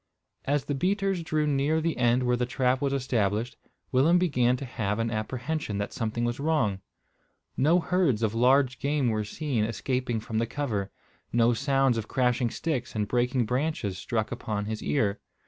[0.45, 3.55] As the beaters drew near the end where the trap was established,
[3.91, 6.81] Willem began to have an apprehension that something was wrong.
[7.55, 10.89] No herds of large game were seen escaping from the cover.
[11.31, 15.19] No sounds of crashing sticks and breaking branches struck upon his ear.